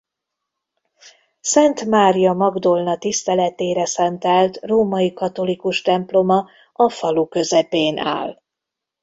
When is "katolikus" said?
5.13-5.81